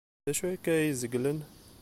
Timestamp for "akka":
0.53-0.71